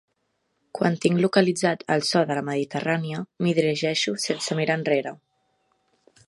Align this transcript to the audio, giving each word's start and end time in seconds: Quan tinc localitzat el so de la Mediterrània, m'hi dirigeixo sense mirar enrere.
Quan 0.77 0.95
tinc 1.03 1.19
localitzat 1.25 1.83
el 1.95 2.03
so 2.11 2.23
de 2.31 2.37
la 2.39 2.43
Mediterrània, 2.47 3.21
m'hi 3.45 3.53
dirigeixo 3.59 4.15
sense 4.25 4.59
mirar 4.63 4.81
enrere. 4.81 5.15